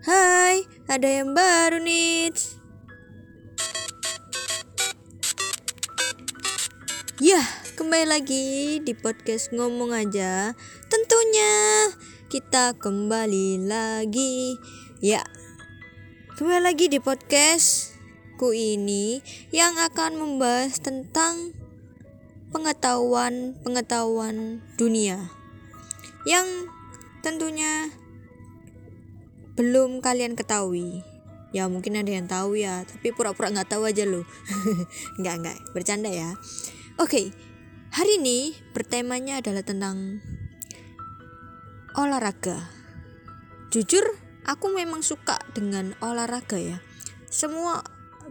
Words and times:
Hai, 0.00 0.64
ada 0.88 1.04
yang 1.04 1.36
baru 1.36 1.76
nih. 1.76 2.32
Yah, 7.20 7.44
kembali 7.76 8.08
lagi 8.08 8.80
di 8.80 8.96
podcast 8.96 9.52
ngomong 9.52 9.92
aja. 9.92 10.56
Tentunya 10.88 11.52
kita 12.32 12.80
kembali 12.80 13.68
lagi. 13.68 14.56
Ya, 15.04 15.20
kembali 16.40 16.64
lagi 16.64 16.88
di 16.88 16.96
podcastku 16.96 18.56
ini 18.56 19.20
yang 19.52 19.76
akan 19.76 20.16
membahas 20.16 20.80
tentang 20.80 21.52
pengetahuan-pengetahuan 22.56 24.64
dunia 24.80 25.28
yang 26.24 26.48
tentunya 27.20 27.99
belum 29.60 30.00
kalian 30.00 30.40
ketahui. 30.40 31.04
Ya 31.52 31.68
mungkin 31.68 32.00
ada 32.00 32.08
yang 32.08 32.24
tahu 32.24 32.56
ya 32.56 32.80
tapi 32.88 33.12
pura-pura 33.12 33.52
nggak 33.52 33.76
tahu 33.76 33.84
aja 33.84 34.08
loh. 34.08 34.24
Nggak 35.20 35.34
nggak. 35.44 35.58
Bercanda 35.76 36.08
ya. 36.08 36.32
Oke 36.96 37.36
hari 37.92 38.16
ini 38.16 38.56
bertemanya 38.72 39.44
adalah 39.44 39.60
tentang 39.60 40.24
olahraga. 41.92 42.72
Jujur 43.68 44.16
aku 44.48 44.72
memang 44.72 45.04
suka 45.04 45.36
dengan 45.52 45.92
olahraga 46.00 46.56
ya. 46.56 46.80
Semua 47.28 47.84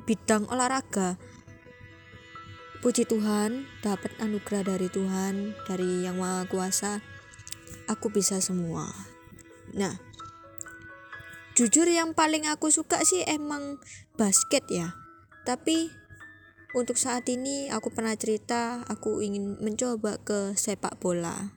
bidang 0.09 0.49
olahraga. 0.49 1.21
Puji 2.81 3.05
Tuhan 3.05 3.69
dapat 3.85 4.17
anugerah 4.17 4.65
dari 4.65 4.89
Tuhan 4.89 5.53
dari 5.69 6.09
yang 6.09 6.17
maha 6.17 6.49
kuasa. 6.49 7.05
Aku 7.85 8.09
bisa 8.09 8.41
semua. 8.41 8.89
Nah 9.77 10.08
jujur 11.59 11.91
yang 11.91 12.15
paling 12.15 12.47
aku 12.47 12.71
suka 12.71 13.03
sih 13.03 13.27
emang 13.27 13.83
basket 14.15 14.63
ya. 14.71 14.95
Tapi 15.43 15.91
untuk 16.71 16.95
saat 16.95 17.27
ini 17.27 17.67
aku 17.67 17.91
pernah 17.91 18.15
cerita 18.15 18.87
aku 18.87 19.19
ingin 19.19 19.59
mencoba 19.59 20.23
ke 20.23 20.55
sepak 20.55 20.95
bola. 21.03 21.51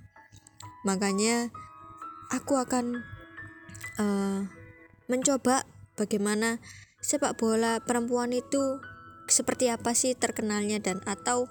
Makanya 0.83 1.55
aku 2.35 2.59
akan 2.59 3.07
uh, 4.03 4.51
mencoba 5.07 5.63
bagaimana 5.95 6.59
sepak 6.99 7.39
bola 7.39 7.79
perempuan 7.79 8.35
itu 8.35 8.83
seperti 9.31 9.71
apa 9.71 9.95
sih 9.95 10.19
terkenalnya 10.19 10.83
dan 10.83 10.99
atau 11.07 11.47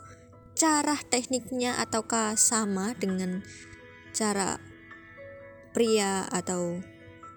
cara 0.59 0.99
tekniknya 1.07 1.79
ataukah 1.79 2.35
sama 2.35 2.99
dengan 2.99 3.47
cara 4.11 4.59
pria 5.71 6.27
atau 6.27 6.83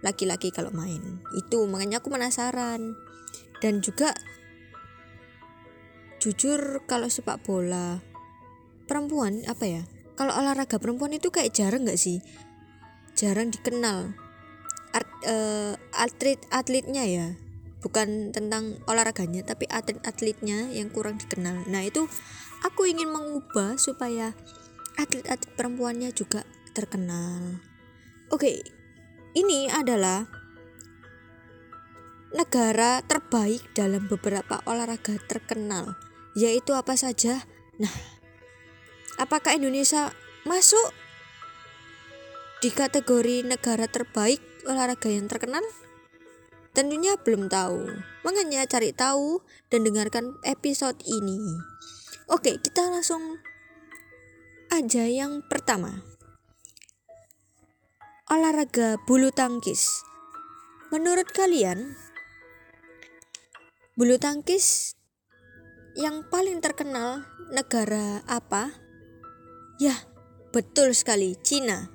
laki-laki 0.05 0.53
kalau 0.53 0.69
main. 0.71 1.25
Itu 1.33 1.65
makanya 1.65 2.05
aku 2.05 2.13
penasaran. 2.13 2.93
Dan 3.65 3.81
juga 3.81 4.13
jujur 6.21 6.85
kalau 6.85 7.09
sepak 7.09 7.41
bola 7.45 8.01
perempuan 8.85 9.45
apa 9.49 9.65
ya 9.65 9.83
kalau 10.15 10.31
olahraga 10.37 10.79
perempuan 10.79 11.11
itu 11.11 11.35
kayak 11.35 11.51
jarang 11.51 11.83
nggak 11.83 11.99
sih? 11.99 12.23
Jarang 13.19 13.51
dikenal. 13.51 14.15
Art, 14.95 15.11
uh, 15.27 15.75
atlet 15.91 16.39
atletnya 16.55 17.03
ya. 17.03 17.27
Bukan 17.83 18.31
tentang 18.31 18.79
olahraganya 18.87 19.43
tapi 19.43 19.67
atlet 19.67 19.99
atletnya 20.07 20.71
yang 20.71 20.87
kurang 20.95 21.19
dikenal. 21.19 21.67
Nah 21.67 21.83
itu 21.83 22.07
aku 22.63 22.87
ingin 22.87 23.11
mengubah 23.11 23.75
supaya 23.77 24.33
atlet-atlet 24.95 25.51
perempuannya 25.59 26.15
juga 26.15 26.47
terkenal. 26.79 27.59
Oke 28.31 28.39
okay, 28.39 28.57
ini 29.35 29.67
adalah 29.67 30.31
negara 32.35 33.03
terbaik 33.03 33.75
dalam 33.75 34.07
beberapa 34.07 34.63
olahraga 34.67 35.19
terkenal, 35.27 35.99
yaitu 36.39 36.75
apa 36.75 36.95
saja? 36.95 37.43
Nah, 37.83 37.95
apakah 39.19 39.59
Indonesia 39.59 40.15
masuk 40.47 40.95
di 42.63 42.71
kategori 42.71 43.43
negara 43.43 43.91
terbaik 43.91 44.39
olahraga 44.71 45.11
yang 45.11 45.27
terkenal? 45.27 45.63
Tentunya 46.75 47.15
belum 47.19 47.47
tahu. 47.47 47.87
Makanya 48.27 48.67
cari 48.67 48.91
tahu 48.91 49.43
dan 49.71 49.87
dengarkan 49.87 50.35
episode 50.43 50.99
ini. 51.07 51.39
Oke, 52.27 52.59
kita 52.59 52.91
langsung 52.91 53.39
aja 54.75 55.07
yang 55.07 55.43
pertama 55.47 56.14
olahraga 58.25 58.97
bulu 59.05 59.29
tangkis. 59.29 60.01
Menurut 60.89 61.29
kalian, 61.29 61.93
bulu 64.01 64.17
tangkis 64.17 64.97
yang 65.93 66.25
paling 66.33 66.65
terkenal 66.65 67.29
negara 67.53 68.25
apa? 68.25 68.73
Ya, 69.77 70.09
betul 70.57 70.97
sekali, 70.97 71.37
Cina. 71.45 71.93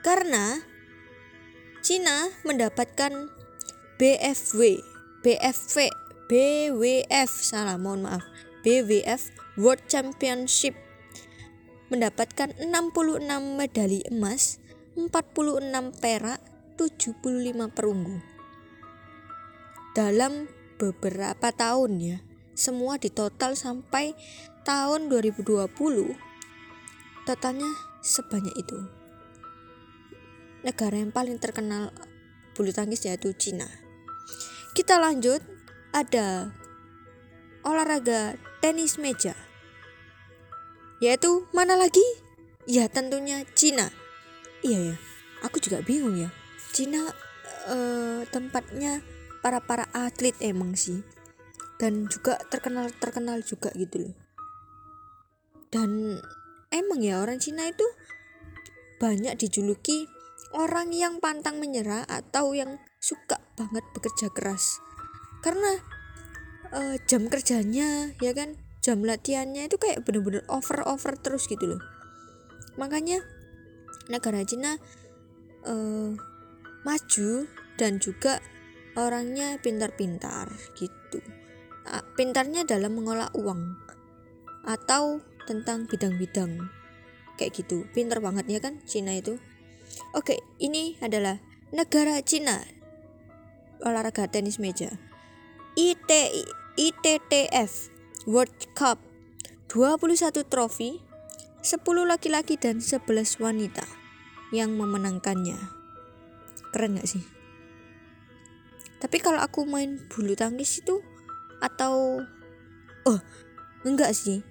Karena 0.00 0.56
Cina 1.84 2.32
mendapatkan 2.48 3.28
BFW, 4.00 4.80
BFV, 5.20 5.92
BWF, 6.32 7.30
salah 7.44 7.76
mohon 7.76 8.08
maaf, 8.08 8.24
BWF 8.64 9.34
World 9.60 9.84
Championship 9.90 10.72
mendapatkan 11.92 12.56
66 12.56 13.24
medali 13.56 14.00
emas 14.12 14.60
46 14.98 15.94
perak, 16.02 16.42
75 16.74 17.70
perunggu. 17.70 18.18
Dalam 19.94 20.50
beberapa 20.74 21.54
tahun 21.54 22.02
ya, 22.02 22.18
semua 22.58 22.98
ditotal 22.98 23.54
sampai 23.54 24.18
tahun 24.66 25.06
2020 25.06 25.70
totalnya 27.22 27.70
sebanyak 28.02 28.50
itu. 28.58 28.78
Negara 30.66 30.98
yang 30.98 31.14
paling 31.14 31.38
terkenal 31.38 31.94
bulu 32.58 32.74
tangkis 32.74 33.06
yaitu 33.06 33.30
Cina. 33.38 33.70
Kita 34.74 34.98
lanjut 34.98 35.38
ada 35.94 36.50
olahraga 37.62 38.34
tenis 38.58 38.98
meja. 38.98 39.38
Yaitu 40.98 41.46
mana 41.54 41.78
lagi? 41.78 42.02
Ya 42.66 42.90
tentunya 42.90 43.46
Cina 43.54 43.94
iya 44.62 44.92
ya. 44.92 44.96
Aku 45.46 45.62
juga 45.62 45.82
bingung 45.82 46.18
ya. 46.18 46.30
Cina 46.74 47.10
uh, 47.70 48.22
tempatnya 48.28 49.02
para 49.40 49.62
para 49.62 49.86
atlet 49.94 50.34
emang 50.42 50.74
sih. 50.74 51.02
Dan 51.78 52.10
juga 52.10 52.38
terkenal 52.50 52.90
terkenal 52.98 53.38
juga 53.46 53.70
gitu 53.78 54.10
loh. 54.10 54.14
Dan 55.70 56.18
emang 56.74 56.98
ya 56.98 57.22
orang 57.22 57.38
Cina 57.38 57.68
itu 57.70 57.86
banyak 58.98 59.38
dijuluki 59.38 60.10
orang 60.56 60.90
yang 60.90 61.22
pantang 61.22 61.62
menyerah 61.62 62.02
atau 62.08 62.50
yang 62.56 62.82
suka 62.98 63.38
banget 63.54 63.86
bekerja 63.94 64.32
keras. 64.34 64.82
Karena 65.38 65.78
uh, 66.74 66.96
jam 67.06 67.30
kerjanya 67.30 68.10
ya 68.18 68.34
kan 68.34 68.58
jam 68.82 69.04
latihannya 69.04 69.70
itu 69.70 69.76
kayak 69.78 70.02
bener-bener 70.02 70.42
over 70.50 70.82
over 70.82 71.14
terus 71.14 71.46
gitu 71.46 71.76
loh. 71.76 71.82
Makanya 72.74 73.22
negara 74.08 74.42
Cina 74.44 74.76
uh, 75.68 76.10
maju 76.82 77.30
dan 77.78 78.02
juga 78.02 78.40
orangnya 78.98 79.60
pintar-pintar 79.62 80.50
gitu. 80.74 81.22
Uh, 81.88 82.04
pintarnya 82.18 82.66
dalam 82.66 82.98
mengolah 82.98 83.30
uang 83.36 83.78
atau 84.66 85.22
tentang 85.46 85.88
bidang-bidang 85.88 86.68
kayak 87.38 87.54
gitu. 87.54 87.86
Pintar 87.94 88.20
banget 88.20 88.48
ya 88.50 88.60
kan 88.60 88.82
Cina 88.84 89.14
itu. 89.14 89.38
Oke 90.12 90.40
ini 90.58 90.98
adalah 91.00 91.40
negara 91.70 92.20
Cina. 92.20 92.60
Olahraga 93.84 94.26
tenis 94.26 94.58
meja. 94.58 94.98
IT 95.78 96.10
ITTF 96.74 97.94
World 98.26 98.74
Cup. 98.74 98.98
21 99.68 100.48
trofi 100.48 101.04
10 101.60 101.84
laki-laki 102.08 102.56
dan 102.56 102.80
11 102.80 103.04
wanita 103.36 103.97
yang 104.54 104.74
memenangkannya. 104.76 105.58
Keren 106.72 107.00
gak 107.00 107.08
sih? 107.08 107.24
Tapi 108.98 109.22
kalau 109.22 109.38
aku 109.38 109.62
main 109.62 110.02
bulu 110.10 110.34
tangkis 110.34 110.82
itu 110.82 110.98
atau 111.62 112.22
oh 113.06 113.20
enggak 113.86 114.14
sih 114.14 114.42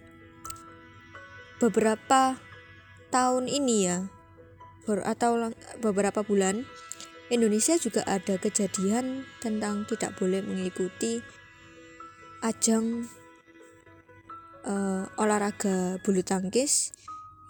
beberapa 1.59 2.39
tahun 3.11 3.51
ini 3.51 3.75
ya 3.87 4.07
atau 4.87 5.51
beberapa 5.83 6.23
bulan 6.23 6.63
Indonesia 7.27 7.75
juga 7.75 8.07
ada 8.07 8.39
kejadian 8.39 9.27
tentang 9.43 9.83
tidak 9.83 10.15
boleh 10.15 10.39
mengikuti 10.39 11.19
ajang 12.39 13.03
uh, 14.63 15.03
olahraga 15.19 15.99
bulu 16.07 16.23
tangkis 16.23 16.95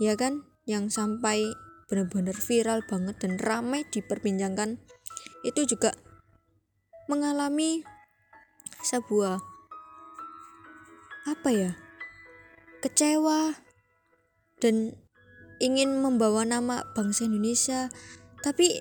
ya 0.01 0.17
kan 0.17 0.49
yang 0.65 0.89
sampai 0.89 1.53
benar-benar 1.87 2.35
viral 2.35 2.83
banget 2.83 3.15
dan 3.23 3.39
ramai 3.39 3.87
diperbincangkan. 3.87 4.79
Itu 5.43 5.63
juga 5.63 5.95
mengalami 7.07 7.83
sebuah 8.83 9.39
apa 11.27 11.49
ya 11.51 11.71
kecewa 12.79 13.55
dan 14.63 14.95
ingin 15.63 15.99
membawa 15.99 16.43
nama 16.43 16.83
bangsa 16.93 17.25
Indonesia. 17.25 17.89
Tapi 18.43 18.79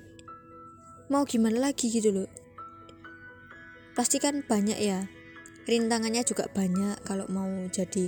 mau 1.09 1.23
gimana 1.23 1.71
lagi 1.71 1.89
gitu 1.89 2.13
loh. 2.13 2.29
Pasti 3.97 4.21
kan 4.21 4.45
banyak 4.45 4.77
ya 4.77 5.09
rintangannya 5.67 6.23
juga 6.23 6.47
banyak 6.47 7.03
kalau 7.03 7.27
mau 7.27 7.51
jadi 7.67 8.07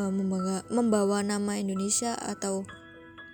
uh, 0.00 0.08
membawa, 0.08 0.64
membawa 0.72 1.20
nama 1.20 1.60
Indonesia 1.60 2.16
atau 2.16 2.64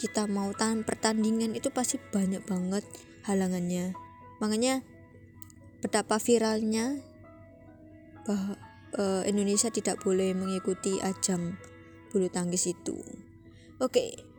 kita 0.01 0.29
mau 0.31 0.53
tahan 0.55 0.85
pertandingan 0.87 1.57
itu 1.57 1.69
pasti 1.73 1.99
banyak 2.01 2.45
banget 2.45 2.85
halangannya. 3.27 3.97
Makanya 4.39 4.83
betapa 5.83 6.19
viralnya 6.23 7.03
bahwa 8.23 8.55
uh, 8.99 9.23
Indonesia 9.27 9.69
tidak 9.69 9.99
boleh 10.03 10.33
mengikuti 10.37 11.03
ajang 11.03 11.59
bulu 12.13 12.29
tangkis 12.29 12.71
itu. 12.71 12.99
Oke 13.83 14.33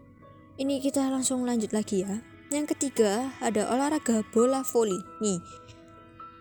ini 0.54 0.78
kita 0.78 1.10
langsung 1.10 1.44
lanjut 1.50 1.74
lagi 1.74 2.06
ya. 2.06 2.22
Yang 2.54 2.78
ketiga 2.78 3.34
ada 3.42 3.66
olahraga 3.74 4.22
bola 4.30 4.62
voli. 4.62 5.02
Nih 5.18 5.42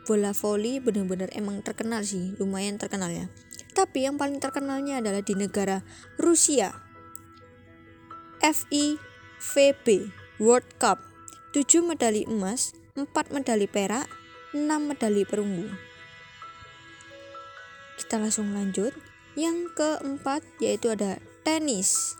bola 0.04 0.36
voli 0.36 0.82
benar-benar 0.82 1.32
emang 1.32 1.64
terkenal 1.64 2.04
sih 2.04 2.36
lumayan 2.36 2.76
terkenal 2.76 3.08
ya. 3.08 3.32
Tapi 3.72 4.04
yang 4.04 4.20
paling 4.20 4.36
terkenalnya 4.36 5.00
adalah 5.00 5.24
di 5.24 5.32
negara 5.32 5.80
Rusia 6.20 6.91
FIVB 8.42 10.10
World 10.42 10.66
Cup. 10.82 10.98
7 11.54 11.78
medali 11.86 12.26
emas 12.26 12.74
4 12.98 13.06
medali 13.30 13.70
perak 13.70 14.10
6 14.50 14.66
medali 14.82 15.22
perunggu. 15.22 15.70
Kita 18.02 18.18
langsung 18.18 18.50
lanjut. 18.50 18.90
Yang 19.38 19.70
keempat 19.78 20.42
yaitu 20.58 20.90
ada 20.90 21.22
tenis. 21.46 22.18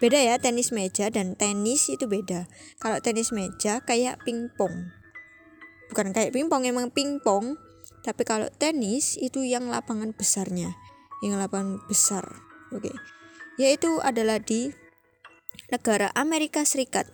Beda 0.00 0.16
ya 0.16 0.40
tenis 0.40 0.72
meja 0.72 1.12
dan 1.12 1.36
tenis 1.36 1.92
itu 1.92 2.08
beda. 2.08 2.48
Kalau 2.80 2.96
tenis 3.04 3.36
meja 3.36 3.84
kayak 3.84 4.24
pingpong. 4.24 4.96
Bukan 5.92 6.16
kayak 6.16 6.32
pingpong 6.32 6.64
emang 6.64 6.88
pingpong. 6.88 7.60
Tapi 8.00 8.24
kalau 8.24 8.48
tenis 8.56 9.20
itu 9.20 9.44
yang 9.44 9.68
lapangan 9.68 10.16
besarnya. 10.16 10.72
Yang 11.20 11.36
lapangan 11.36 11.84
besar. 11.84 12.24
Oke. 12.72 12.96
Yaitu 13.60 14.00
adalah 14.00 14.40
di 14.40 14.72
negara 15.72 16.12
Amerika 16.12 16.68
Serikat 16.68 17.08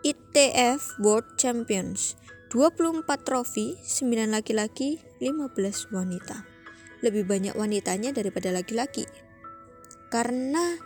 ITF 0.00 0.96
World 1.02 1.36
Champions 1.36 2.16
24 2.54 3.04
trofi 3.26 3.76
9 3.82 4.32
laki-laki 4.32 5.02
15 5.20 5.92
wanita. 5.92 6.46
Lebih 7.04 7.28
banyak 7.28 7.54
wanitanya 7.58 8.16
daripada 8.16 8.48
laki-laki. 8.54 9.04
Karena 10.08 10.78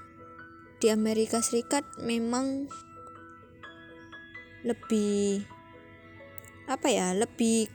di 0.80 0.88
Amerika 0.88 1.44
Serikat 1.44 1.86
memang 2.00 2.66
lebih 4.66 5.44
apa 6.66 6.88
ya 6.88 7.12
lebih 7.14 7.68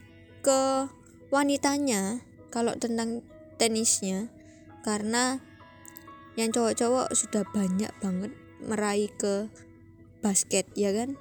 ke 0.43 0.89
wanitanya 1.31 2.19
kalau 2.51 2.75
tentang 2.75 3.23
tenisnya. 3.61 4.27
Karena 4.83 5.39
yang 6.35 6.51
cowok-cowok 6.51 7.15
sudah 7.15 7.47
banyak 7.53 7.89
banget 8.03 8.33
meraih 8.65 9.09
ke 9.13 9.47
basket 10.19 10.65
ya 10.73 10.91
kan? 10.91 11.15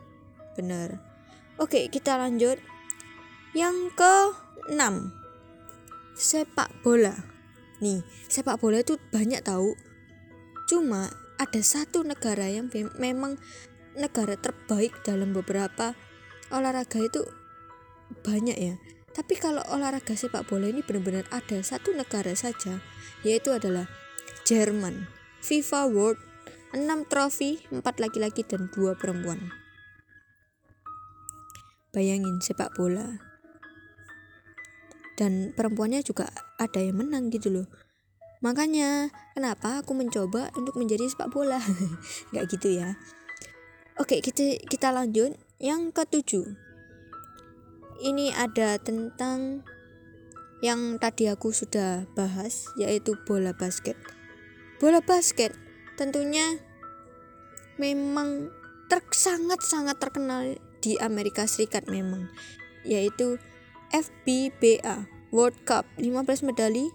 Bener 0.56 0.98
oke 1.60 1.88
kita 1.92 2.18
lanjut. 2.18 2.58
Yang 3.54 3.94
ke 3.94 4.14
6 4.74 5.14
sepak 6.18 6.70
bola. 6.82 7.14
Nih 7.78 8.02
sepak 8.26 8.58
bola 8.58 8.82
itu 8.82 8.98
banyak 9.14 9.46
tahu. 9.46 9.78
Cuma 10.66 11.12
ada 11.38 11.60
satu 11.60 12.06
negara 12.06 12.48
yang 12.50 12.70
memang 12.98 13.38
negara 13.94 14.34
terbaik 14.34 14.94
dalam 15.06 15.30
beberapa 15.30 15.94
olahraga 16.50 16.98
itu 17.02 17.22
banyak 18.26 18.58
ya. 18.58 18.74
Tapi 19.14 19.38
kalau 19.38 19.62
olahraga 19.70 20.18
sepak 20.18 20.50
bola 20.50 20.66
ini 20.66 20.82
benar-benar 20.82 21.26
ada 21.30 21.62
satu 21.62 21.94
negara 21.94 22.34
saja 22.34 22.82
yaitu 23.22 23.54
adalah 23.54 23.86
Jerman. 24.42 25.06
FIFA 25.44 25.92
World 25.92 26.20
6 26.74 27.06
trofi 27.06 27.62
4 27.70 27.86
laki-laki 28.02 28.42
dan 28.42 28.66
2 28.66 28.98
perempuan. 28.98 29.38
Bayangin 31.94 32.42
sepak 32.42 32.74
bola. 32.74 33.22
Dan 35.14 35.54
perempuannya 35.54 36.02
juga 36.02 36.26
ada 36.58 36.82
yang 36.82 36.98
menang 36.98 37.30
gitu 37.30 37.54
loh. 37.54 37.70
Makanya 38.42 39.14
kenapa 39.38 39.86
aku 39.86 39.94
mencoba 39.94 40.50
untuk 40.58 40.74
menjadi 40.74 41.06
sepak 41.06 41.30
bola? 41.30 41.62
Nggak 42.34 42.44
gitu 42.58 42.82
ya. 42.82 42.98
Oke 43.94 44.18
kita 44.18 44.58
kita 44.66 44.90
lanjut. 44.90 45.38
Yang 45.62 45.94
ketujuh. 45.94 46.58
Ini 48.02 48.34
ada 48.34 48.82
tentang 48.82 49.62
yang 50.58 50.98
tadi 50.98 51.30
aku 51.30 51.54
sudah 51.54 52.10
bahas 52.18 52.66
yaitu 52.74 53.14
bola 53.22 53.54
basket. 53.54 53.94
Bola 54.82 54.98
basket 54.98 55.63
tentunya 55.94 56.58
memang 57.80 58.50
ter 58.86 59.02
sangat-sangat 59.10 59.96
terkenal 59.98 60.58
di 60.84 61.00
Amerika 61.00 61.48
Serikat 61.48 61.88
memang 61.88 62.28
yaitu 62.84 63.40
FBBA 63.90 65.08
World 65.32 65.56
Cup 65.64 65.88
15 65.98 66.46
medali 66.46 66.92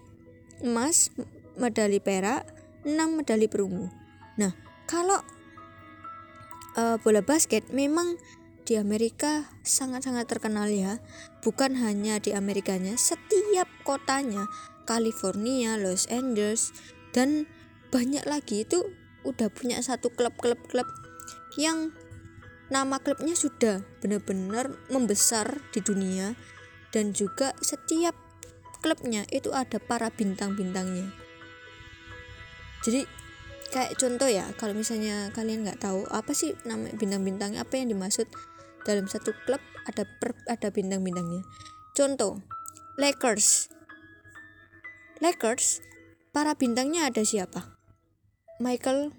emas, 0.64 1.12
medali 1.56 1.98
perak, 1.98 2.46
6 2.84 2.96
medali 3.16 3.48
perunggu. 3.48 3.88
Nah, 4.36 4.52
kalau 4.84 5.20
uh, 6.76 6.96
bola 7.00 7.20
basket 7.24 7.68
memang 7.72 8.16
di 8.70 8.78
Amerika 8.78 9.50
sangat-sangat 9.66 10.30
terkenal 10.30 10.70
ya. 10.70 11.02
Bukan 11.42 11.74
hanya 11.80 12.22
di 12.22 12.30
Amerikanya, 12.30 12.94
setiap 12.94 13.66
kotanya, 13.82 14.46
California, 14.86 15.74
Los 15.74 16.06
Angeles, 16.06 16.70
dan 17.10 17.50
banyak 17.90 18.24
lagi 18.26 18.64
itu 18.64 18.94
udah 19.26 19.52
punya 19.52 19.82
satu 19.84 20.08
klub-klub-klub 20.14 20.86
yang 21.58 21.92
nama 22.70 23.02
klubnya 23.02 23.34
sudah 23.34 23.82
benar-benar 23.98 24.70
membesar 24.88 25.58
di 25.74 25.82
dunia 25.82 26.38
dan 26.94 27.10
juga 27.10 27.52
setiap 27.58 28.14
klubnya 28.80 29.26
itu 29.34 29.50
ada 29.50 29.82
para 29.82 30.08
bintang-bintangnya. 30.08 31.10
Jadi 32.86 33.04
kayak 33.74 33.98
contoh 33.98 34.30
ya 34.30 34.46
kalau 34.56 34.72
misalnya 34.72 35.28
kalian 35.34 35.66
nggak 35.66 35.82
tahu 35.82 36.06
apa 36.08 36.32
sih 36.32 36.56
nama 36.64 36.88
bintang-bintangnya 36.94 37.62
apa 37.62 37.76
yang 37.76 37.92
dimaksud 37.92 38.26
dalam 38.86 39.06
satu 39.06 39.36
klub 39.44 39.60
ada 39.84 40.06
per, 40.06 40.32
ada 40.48 40.70
bintang-bintangnya. 40.72 41.44
Contoh, 41.92 42.40
Lakers. 42.96 43.68
Lakers, 45.20 45.84
para 46.32 46.56
bintangnya 46.56 47.10
ada 47.10 47.20
siapa? 47.26 47.79
Michael 48.60 49.16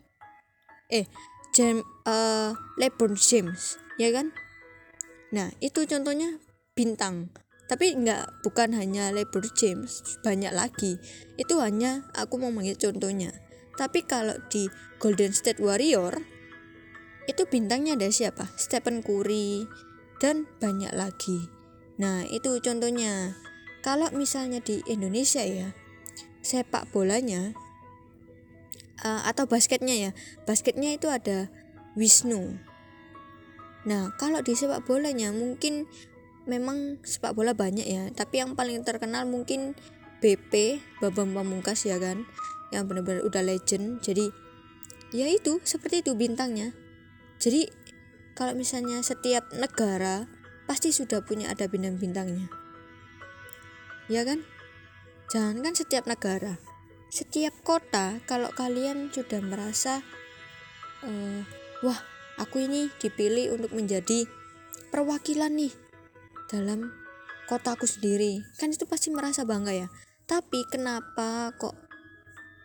eh 0.93 1.09
James 1.51 1.83
uh, 2.07 2.55
LeBron 2.79 3.19
James, 3.19 3.75
ya 3.99 4.13
kan? 4.15 4.31
Nah, 5.35 5.51
itu 5.59 5.83
contohnya 5.83 6.39
bintang. 6.77 7.33
Tapi 7.67 7.95
nggak 7.95 8.43
bukan 8.43 8.75
hanya 8.75 9.11
LeBron 9.11 9.51
James, 9.55 10.19
banyak 10.23 10.51
lagi. 10.55 11.01
Itu 11.35 11.59
hanya 11.59 12.07
aku 12.15 12.39
mau 12.39 12.53
manggil 12.53 12.79
contohnya. 12.79 13.35
Tapi 13.75 14.03
kalau 14.05 14.35
di 14.51 14.67
Golden 14.99 15.31
State 15.33 15.59
Warrior 15.59 16.19
itu 17.25 17.43
bintangnya 17.47 17.95
ada 17.95 18.11
siapa? 18.11 18.47
Stephen 18.59 18.99
Curry 19.01 19.65
dan 20.19 20.45
banyak 20.59 20.91
lagi. 20.93 21.49
Nah, 21.97 22.23
itu 22.29 22.61
contohnya. 22.61 23.35
Kalau 23.81 24.13
misalnya 24.13 24.61
di 24.61 24.77
Indonesia 24.85 25.41
ya, 25.41 25.73
sepak 26.45 26.93
bolanya 26.93 27.57
uh, 29.03 29.27
atau 29.27 29.45
basketnya 29.49 30.09
ya. 30.09 30.11
Basketnya 30.45 30.95
itu 30.95 31.11
ada 31.11 31.49
Wisnu. 31.97 32.57
Nah, 33.83 34.13
kalau 34.21 34.39
di 34.45 34.53
sepak 34.53 34.85
bolanya 34.85 35.33
mungkin 35.33 35.89
memang 36.45 37.01
sepak 37.01 37.33
bola 37.33 37.53
banyak 37.53 37.85
ya, 37.85 38.03
tapi 38.13 38.41
yang 38.41 38.53
paling 38.53 38.81
terkenal 38.85 39.25
mungkin 39.25 39.73
BP 40.21 40.81
Babam 41.01 41.33
Pamungkas 41.33 41.85
ya 41.85 41.97
kan, 41.97 42.29
yang 42.69 42.85
benar-benar 42.85 43.25
udah 43.25 43.41
legend. 43.41 43.99
Jadi 44.05 44.29
ya 45.11 45.27
itu 45.27 45.59
seperti 45.67 46.01
itu 46.01 46.15
bintangnya 46.15 46.71
jadi 47.37 47.67
kalau 48.31 48.55
misalnya 48.55 49.03
setiap 49.03 49.51
negara 49.51 50.31
pasti 50.65 50.95
sudah 50.95 51.19
punya 51.27 51.51
ada 51.51 51.67
bintang-bintangnya 51.67 52.47
ya 54.07 54.23
kan 54.23 54.47
jangan 55.27 55.59
kan 55.59 55.73
setiap 55.75 56.07
negara 56.07 56.55
setiap 57.11 57.51
kota 57.67 58.23
kalau 58.23 58.47
kalian 58.55 59.11
sudah 59.11 59.43
merasa 59.43 59.99
uh, 61.03 61.43
wah 61.83 61.99
aku 62.39 62.63
ini 62.63 62.87
dipilih 63.03 63.51
untuk 63.59 63.75
menjadi 63.75 64.23
perwakilan 64.95 65.51
nih 65.51 65.75
dalam 66.47 66.95
kotaku 67.51 67.83
sendiri 67.83 68.39
kan 68.55 68.71
itu 68.71 68.87
pasti 68.87 69.11
merasa 69.11 69.43
bangga 69.43 69.75
ya. 69.75 69.87
Tapi 70.23 70.63
kenapa 70.71 71.51
kok 71.59 71.75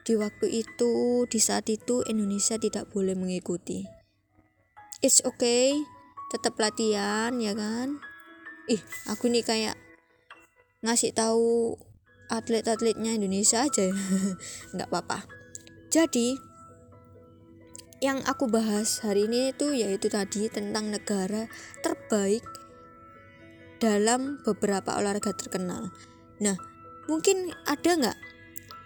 di 0.07 0.15
waktu 0.15 0.63
itu 0.63 1.27
di 1.27 1.43
saat 1.43 1.67
itu 1.67 2.07
Indonesia 2.07 2.55
tidak 2.55 2.87
boleh 2.95 3.19
mengikuti? 3.19 3.83
It's 5.03 5.27
okay 5.27 5.75
tetap 6.31 6.55
latihan 6.63 7.35
ya 7.43 7.51
kan? 7.59 7.99
Ih 8.71 8.79
aku 9.11 9.27
nih 9.27 9.43
kayak 9.43 9.75
ngasih 10.87 11.11
tahu 11.11 11.75
atlet-atletnya 12.29 13.17
Indonesia 13.17 13.65
aja 13.65 13.91
nggak 14.75 14.89
apa-apa 14.91 15.27
jadi 15.93 16.37
yang 18.05 18.21
aku 18.29 18.53
bahas 18.53 19.01
hari 19.01 19.25
ini 19.25 19.57
itu 19.57 19.73
yaitu 19.73 20.13
tadi 20.13 20.53
tentang 20.53 20.93
negara 20.93 21.49
terbaik 21.81 22.45
dalam 23.81 24.41
beberapa 24.45 24.97
olahraga 25.01 25.33
terkenal 25.33 25.91
nah 26.43 26.59
mungkin 27.07 27.55
ada 27.65 27.91
nggak 27.97 28.19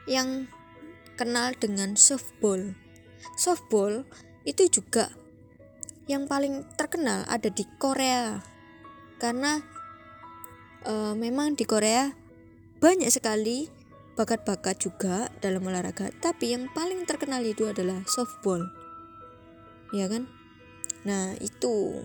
yang 0.08 0.48
kenal 1.20 1.52
dengan 1.52 2.00
softball. 2.00 2.72
Softball 3.36 4.08
itu 4.48 4.80
juga 4.80 5.12
yang 6.08 6.24
paling 6.24 6.64
terkenal 6.80 7.28
ada 7.28 7.52
di 7.52 7.68
Korea. 7.76 8.40
Karena 9.20 9.60
e, 10.80 11.12
memang 11.12 11.52
di 11.52 11.68
Korea 11.68 12.08
banyak 12.80 13.12
sekali 13.12 13.68
bakat-bakat 14.16 14.80
juga 14.80 15.28
dalam 15.40 15.64
olahraga, 15.64 16.08
tapi 16.20 16.56
yang 16.56 16.68
paling 16.72 17.04
terkenal 17.04 17.44
itu 17.44 17.68
adalah 17.68 18.00
softball. 18.08 18.60
Ya 19.92 20.08
kan? 20.08 20.28
Nah, 21.04 21.36
itu. 21.40 22.04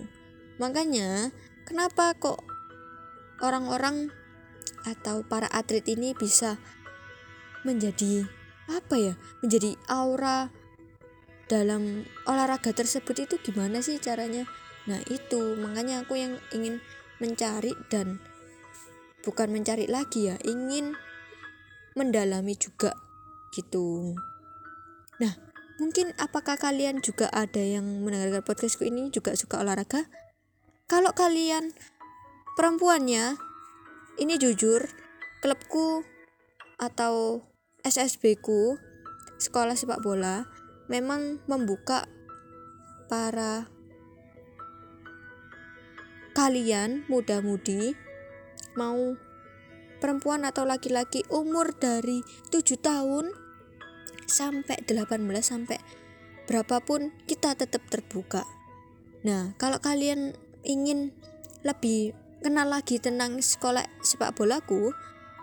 Makanya 0.59 1.31
kenapa 1.67 2.15
kok 2.15 2.39
orang-orang 3.43 4.11
atau 4.85 5.25
para 5.25 5.49
atlet 5.49 5.83
ini 5.89 6.13
bisa 6.13 6.61
menjadi 7.65 8.29
apa 8.69 8.95
ya 8.97 9.13
menjadi 9.41 9.73
aura 9.89 10.53
dalam 11.45 12.05
olahraga 12.25 12.73
tersebut 12.73 13.25
itu 13.29 13.35
gimana 13.41 13.81
sih 13.81 13.97
caranya 14.01 14.45
nah 14.85 15.01
itu 15.09 15.57
makanya 15.57 16.05
aku 16.05 16.17
yang 16.17 16.37
ingin 16.53 16.81
mencari 17.17 17.73
dan 17.89 18.21
bukan 19.25 19.49
mencari 19.49 19.89
lagi 19.89 20.29
ya 20.29 20.37
ingin 20.45 20.93
mendalami 21.97 22.53
juga 22.53 22.93
gitu. 23.57 24.13
Nah 25.17 25.33
mungkin 25.81 26.13
apakah 26.21 26.55
kalian 26.55 27.01
juga 27.01 27.27
ada 27.33 27.59
yang 27.59 27.83
mendengarkan 28.05 28.45
podcastku 28.45 28.85
ini 28.85 29.09
juga 29.09 29.33
suka 29.33 29.65
olahraga? 29.65 30.05
Kalau 30.85 31.11
kalian 31.17 31.73
perempuannya 32.53 33.35
ini 34.21 34.37
jujur 34.37 34.85
klubku 35.41 36.05
atau 36.77 37.41
SSB 37.81 38.37
ku 38.37 38.77
sekolah 39.41 39.73
sepak 39.73 39.99
bola 40.05 40.45
memang 40.87 41.41
membuka 41.49 42.05
para 43.09 43.67
kalian 46.35 47.07
muda-mudi 47.07 47.95
mau 48.75 49.15
perempuan 49.99 50.43
atau 50.43 50.67
laki-laki 50.67 51.23
umur 51.31 51.73
dari 51.75 52.21
7 52.51 52.77
tahun 52.79 53.31
sampai 54.27 54.83
18 54.85 55.19
sampai 55.41 55.79
berapapun 56.45 57.15
kita 57.25 57.57
tetap 57.57 57.81
terbuka. 57.89 58.45
Nah, 59.25 59.57
kalau 59.57 59.81
kalian 59.81 60.37
ingin 60.61 61.15
lebih 61.65 62.13
kenal 62.45 62.69
lagi 62.69 63.01
tentang 63.01 63.41
sekolah 63.41 63.89
sepak 64.05 64.37
bolaku, 64.37 64.93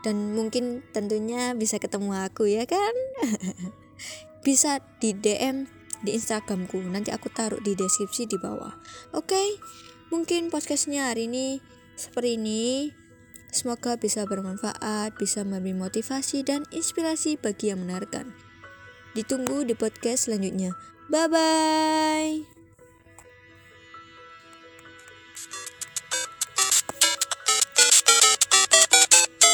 dan 0.03 0.35
mungkin 0.35 0.83
tentunya 0.91 1.55
bisa 1.55 1.79
ketemu 1.79 2.27
aku 2.27 2.51
ya 2.51 2.67
kan 2.67 2.95
bisa 4.47 4.83
di 4.99 5.15
DM 5.15 5.71
di 6.03 6.19
Instagramku 6.19 6.83
nanti 6.83 7.15
aku 7.15 7.31
taruh 7.31 7.63
di 7.63 7.79
deskripsi 7.79 8.27
di 8.27 8.37
bawah 8.37 8.75
oke 9.15 9.31
okay? 9.31 9.49
mungkin 10.11 10.51
podcastnya 10.51 11.15
hari 11.15 11.31
ini 11.31 11.63
seperti 11.95 12.35
ini 12.35 12.91
Semoga 13.53 14.01
bisa 14.01 14.25
bermanfaat, 14.25 15.21
bisa 15.21 15.45
memberi 15.45 15.77
motivasi 15.77 16.41
dan 16.41 16.65
inspirasi 16.73 17.37
bagi 17.37 17.69
yang 17.69 17.85
mendengarkan. 17.85 18.33
Ditunggu 19.13 19.69
di 19.69 19.77
podcast 19.77 20.25
selanjutnya. 20.27 20.73
Bye 21.13 21.29
bye. 21.29 22.49